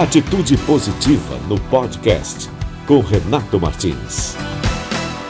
Atitude 0.00 0.56
Positiva 0.56 1.38
no 1.46 1.60
podcast 1.68 2.48
com 2.86 3.00
Renato 3.00 3.60
Martins. 3.60 4.34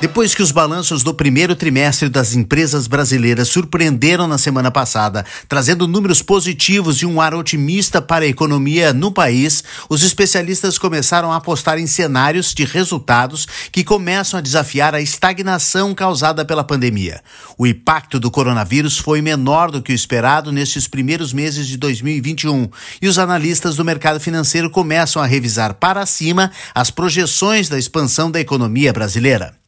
Depois 0.00 0.32
que 0.32 0.42
os 0.44 0.52
balanços 0.52 1.02
do 1.02 1.12
primeiro 1.12 1.56
trimestre 1.56 2.08
das 2.08 2.32
empresas 2.32 2.86
brasileiras 2.86 3.48
surpreenderam 3.48 4.28
na 4.28 4.38
semana 4.38 4.70
passada, 4.70 5.26
trazendo 5.48 5.88
números 5.88 6.22
positivos 6.22 7.02
e 7.02 7.06
um 7.06 7.20
ar 7.20 7.34
otimista 7.34 8.00
para 8.00 8.24
a 8.24 8.28
economia 8.28 8.92
no 8.92 9.10
país, 9.10 9.64
os 9.88 10.04
especialistas 10.04 10.78
começaram 10.78 11.32
a 11.32 11.36
apostar 11.36 11.80
em 11.80 11.86
cenários 11.88 12.54
de 12.54 12.64
resultados 12.64 13.48
que 13.72 13.82
começam 13.82 14.38
a 14.38 14.40
desafiar 14.40 14.94
a 14.94 15.00
estagnação 15.00 15.92
causada 15.92 16.44
pela 16.44 16.62
pandemia. 16.62 17.20
O 17.58 17.66
impacto 17.66 18.20
do 18.20 18.30
coronavírus 18.30 18.98
foi 18.98 19.20
menor 19.20 19.68
do 19.68 19.82
que 19.82 19.90
o 19.90 19.96
esperado 19.96 20.52
nestes 20.52 20.86
primeiros 20.86 21.32
meses 21.32 21.66
de 21.66 21.76
2021 21.76 22.70
e 23.02 23.08
os 23.08 23.18
analistas 23.18 23.74
do 23.74 23.84
mercado 23.84 24.20
financeiro 24.20 24.70
começam 24.70 25.20
a 25.20 25.26
revisar 25.26 25.74
para 25.74 26.06
cima 26.06 26.52
as 26.72 26.88
projeções 26.88 27.68
da 27.68 27.76
expansão 27.76 28.30
da 28.30 28.38
economia 28.38 28.92
brasileira. 28.92 29.58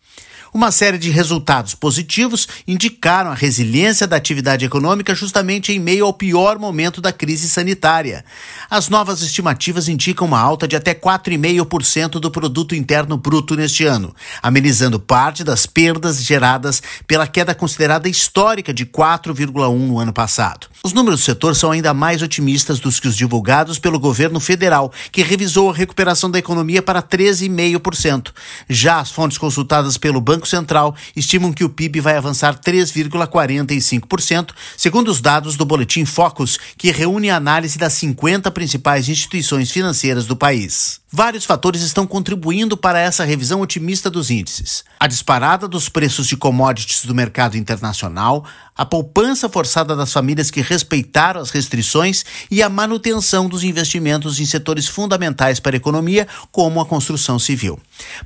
Uma 0.53 0.73
série 0.73 0.99
de 0.99 1.11
resultados 1.11 1.77
positivos 1.77 2.49
indicaram 2.67 3.31
a 3.31 3.35
resiliência 3.35 4.05
da 4.05 4.17
atividade 4.17 4.65
econômica 4.65 5.15
justamente 5.15 5.73
em 5.73 5.79
meio 5.79 6.05
ao 6.05 6.13
pior 6.13 6.59
momento 6.59 7.01
da 7.01 7.13
crise 7.13 7.49
sanitária. 7.49 8.25
As 8.69 8.89
novas 8.89 9.23
estimativas 9.23 9.87
indicam 9.87 10.27
uma 10.27 10.41
alta 10.41 10.67
de 10.67 10.75
até 10.75 10.93
4,5% 10.93 12.19
do 12.19 12.33
produto 12.33 12.75
interno 12.75 13.17
bruto 13.17 13.55
neste 13.55 13.85
ano, 13.85 14.13
amenizando 14.43 14.99
parte 14.99 15.45
das 15.45 15.67
perdas 15.67 16.21
geradas 16.25 16.83
pela 17.07 17.29
queda 17.29 17.55
considerada 17.55 18.09
histórica 18.09 18.75
de 18.75 18.85
4,1 18.85 19.73
no 19.79 20.01
ano 20.01 20.13
passado. 20.13 20.67
Os 20.83 20.93
números 20.93 21.21
do 21.21 21.25
setor 21.25 21.55
são 21.55 21.71
ainda 21.71 21.95
mais 21.95 22.23
otimistas 22.23 22.81
dos 22.81 22.99
que 22.99 23.07
os 23.07 23.17
divulgados 23.17 23.79
pelo 23.79 24.01
governo 24.01 24.41
federal, 24.41 24.93
que 25.13 25.23
revisou 25.23 25.71
a 25.71 25.75
recuperação 25.75 26.29
da 26.29 26.41
economia 26.41 26.83
para 26.83 27.01
13,5%. 27.01 28.33
Já 28.69 28.99
as 28.99 29.13
fontes 29.13 29.39
consultadas 29.39 29.97
pelo 29.97 30.21
Banco 30.21 30.40
Banco 30.41 30.49
Central 30.49 30.95
estimam 31.15 31.53
que 31.53 31.65
o 31.65 31.69
PIB 31.69 32.01
vai 32.01 32.17
avançar 32.17 32.59
3,45%, 32.59 34.55
segundo 34.77 35.09
os 35.09 35.21
dados 35.21 35.55
do 35.57 35.67
Boletim 35.67 36.07
Focus, 36.07 36.59
que 36.79 36.91
reúne 36.91 37.29
a 37.29 37.37
análise 37.37 37.79
das 37.79 37.93
50 37.93 38.51
principais 38.51 39.09
instituições 39.09 39.71
financeiras 39.71 40.25
do 40.27 40.35
país. 40.35 41.00
Vários 41.13 41.45
fatores 41.45 41.83
estão 41.83 42.07
contribuindo 42.07 42.77
para 42.77 43.01
essa 43.01 43.25
revisão 43.25 43.61
otimista 43.61 44.09
dos 44.09 44.31
índices. 44.31 44.85
A 44.99 45.09
disparada 45.09 45.67
dos 45.67 45.89
preços 45.89 46.29
de 46.29 46.37
commodities 46.37 47.05
do 47.05 47.13
mercado 47.13 47.57
internacional, 47.57 48.45
a 48.77 48.87
poupança 48.87 49.49
forçada 49.49 49.97
das 49.97 50.13
famílias 50.13 50.53
que 50.53 50.61
respeitaram 50.61 51.41
as 51.41 51.51
restrições 51.51 52.25
e 52.49 52.63
a 52.63 52.69
manutenção 52.69 53.49
dos 53.49 53.65
investimentos 53.65 54.39
em 54.39 54.47
setores 54.47 54.87
fundamentais 54.87 55.59
para 55.59 55.75
a 55.75 55.79
economia, 55.79 56.29
como 56.53 56.81
a 56.81 56.87
construção 56.87 57.41
civil. 57.41 57.81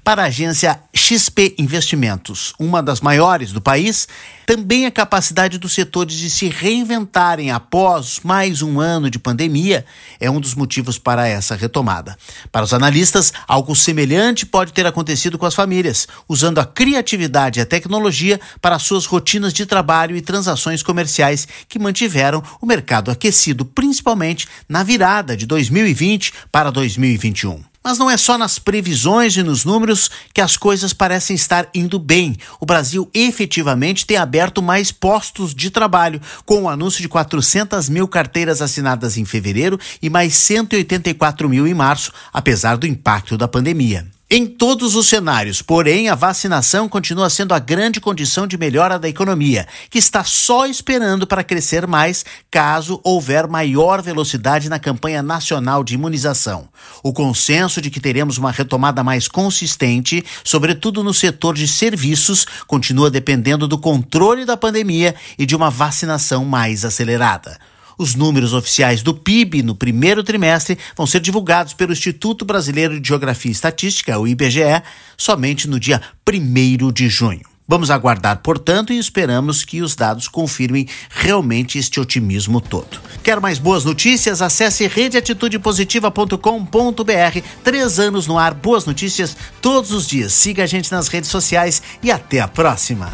Para 0.04 0.22
a 0.22 0.26
agência 0.26 0.78
XP 0.92 1.54
Investimentos, 1.58 2.52
uma 2.58 2.82
das 2.82 3.00
maiores 3.00 3.50
do 3.50 3.62
país, 3.62 4.06
também 4.46 4.84
a 4.84 4.90
capacidade 4.90 5.56
dos 5.56 5.72
setores 5.72 6.16
de 6.16 6.28
se 6.28 6.48
reinventarem 6.48 7.50
após 7.50 8.20
mais 8.22 8.60
um 8.60 8.78
ano 8.78 9.08
de 9.08 9.18
pandemia 9.18 9.86
é 10.20 10.30
um 10.30 10.38
dos 10.38 10.54
motivos 10.54 10.98
para 10.98 11.26
essa 11.26 11.56
retomada. 11.56 12.16
Para 12.52 12.64
os 12.64 12.73
analistas, 12.74 13.32
algo 13.48 13.74
semelhante 13.74 14.44
pode 14.44 14.74
ter 14.74 14.86
acontecido 14.86 15.38
com 15.38 15.46
as 15.46 15.54
famílias, 15.54 16.06
usando 16.28 16.58
a 16.58 16.66
criatividade 16.66 17.58
e 17.58 17.62
a 17.62 17.66
tecnologia 17.66 18.38
para 18.60 18.78
suas 18.78 19.06
rotinas 19.06 19.54
de 19.54 19.64
trabalho 19.64 20.14
e 20.14 20.20
transações 20.20 20.82
comerciais 20.82 21.48
que 21.66 21.78
mantiveram 21.78 22.42
o 22.60 22.66
mercado 22.66 23.10
aquecido, 23.10 23.64
principalmente 23.64 24.46
na 24.68 24.82
virada 24.82 25.34
de 25.36 25.46
2020 25.46 26.34
para 26.52 26.70
2021. 26.70 27.73
Mas 27.86 27.98
não 27.98 28.10
é 28.10 28.16
só 28.16 28.38
nas 28.38 28.58
previsões 28.58 29.36
e 29.36 29.42
nos 29.42 29.66
números 29.66 30.10
que 30.32 30.40
as 30.40 30.56
coisas 30.56 30.94
parecem 30.94 31.36
estar 31.36 31.68
indo 31.74 31.98
bem. 31.98 32.34
O 32.58 32.64
Brasil 32.64 33.10
efetivamente 33.12 34.06
tem 34.06 34.16
aberto 34.16 34.62
mais 34.62 34.90
postos 34.90 35.54
de 35.54 35.68
trabalho, 35.68 36.18
com 36.46 36.62
o 36.62 36.68
anúncio 36.70 37.02
de 37.02 37.10
400 37.10 37.90
mil 37.90 38.08
carteiras 38.08 38.62
assinadas 38.62 39.18
em 39.18 39.26
fevereiro 39.26 39.78
e 40.00 40.08
mais 40.08 40.34
184 40.34 41.46
mil 41.46 41.66
em 41.66 41.74
março, 41.74 42.10
apesar 42.32 42.78
do 42.78 42.86
impacto 42.86 43.36
da 43.36 43.46
pandemia. 43.46 44.13
Em 44.30 44.46
todos 44.46 44.96
os 44.96 45.06
cenários, 45.06 45.60
porém, 45.60 46.08
a 46.08 46.14
vacinação 46.14 46.88
continua 46.88 47.28
sendo 47.28 47.52
a 47.52 47.58
grande 47.58 48.00
condição 48.00 48.46
de 48.46 48.56
melhora 48.56 48.98
da 48.98 49.06
economia, 49.06 49.68
que 49.90 49.98
está 49.98 50.24
só 50.24 50.64
esperando 50.64 51.26
para 51.26 51.44
crescer 51.44 51.86
mais 51.86 52.24
caso 52.50 52.98
houver 53.04 53.46
maior 53.46 54.00
velocidade 54.00 54.70
na 54.70 54.78
campanha 54.78 55.22
nacional 55.22 55.84
de 55.84 55.92
imunização. 55.92 56.70
O 57.02 57.12
consenso 57.12 57.82
de 57.82 57.90
que 57.90 58.00
teremos 58.00 58.38
uma 58.38 58.50
retomada 58.50 59.04
mais 59.04 59.28
consistente, 59.28 60.24
sobretudo 60.42 61.04
no 61.04 61.12
setor 61.12 61.54
de 61.54 61.68
serviços, 61.68 62.46
continua 62.66 63.10
dependendo 63.10 63.68
do 63.68 63.76
controle 63.76 64.46
da 64.46 64.56
pandemia 64.56 65.14
e 65.38 65.44
de 65.44 65.54
uma 65.54 65.68
vacinação 65.68 66.46
mais 66.46 66.82
acelerada. 66.82 67.58
Os 67.98 68.14
números 68.14 68.52
oficiais 68.52 69.02
do 69.02 69.14
PIB 69.14 69.62
no 69.62 69.74
primeiro 69.74 70.22
trimestre 70.22 70.78
vão 70.96 71.06
ser 71.06 71.20
divulgados 71.20 71.74
pelo 71.74 71.92
Instituto 71.92 72.44
Brasileiro 72.44 73.00
de 73.00 73.08
Geografia 73.08 73.50
e 73.50 73.52
Estatística, 73.52 74.18
o 74.18 74.26
IBGE, 74.26 74.82
somente 75.16 75.68
no 75.68 75.78
dia 75.78 76.00
1 76.28 76.92
de 76.92 77.08
junho. 77.08 77.54
Vamos 77.66 77.90
aguardar, 77.90 78.42
portanto, 78.42 78.92
e 78.92 78.98
esperamos 78.98 79.64
que 79.64 79.80
os 79.80 79.96
dados 79.96 80.28
confirmem 80.28 80.86
realmente 81.08 81.78
este 81.78 81.98
otimismo 81.98 82.60
todo. 82.60 83.00
Quer 83.22 83.40
mais 83.40 83.58
boas 83.58 83.86
notícias? 83.86 84.42
Acesse 84.42 84.86
redeatitudepositiva.com.br. 84.86 87.40
Três 87.62 87.98
anos 87.98 88.26
no 88.26 88.38
ar, 88.38 88.52
boas 88.52 88.84
notícias 88.84 89.34
todos 89.62 89.92
os 89.92 90.06
dias. 90.06 90.34
Siga 90.34 90.64
a 90.64 90.66
gente 90.66 90.92
nas 90.92 91.08
redes 91.08 91.30
sociais 91.30 91.80
e 92.02 92.10
até 92.10 92.40
a 92.40 92.48
próxima. 92.48 93.10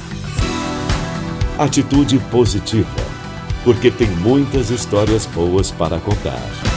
Atitude 1.57 2.19
Positiva 2.31 3.10
porque 3.65 3.91
tem 3.91 4.09
muitas 4.09 4.71
histórias 4.71 5.27
boas 5.27 5.71
para 5.71 5.99
contar. 5.99 6.70